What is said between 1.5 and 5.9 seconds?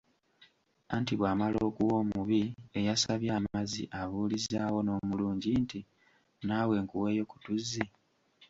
okuwa omubi eyasabye amazzi abuulizaawo n’omulungi nti